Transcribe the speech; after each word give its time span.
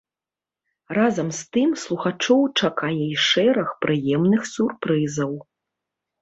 Разам 0.97 1.27
з 1.39 1.43
тым 1.57 1.69
слухачоў 1.81 2.41
чакае 2.63 3.05
і 3.11 3.15
шэраг 3.27 3.69
прыемных 3.85 4.41
сюрпрызаў. 4.53 5.31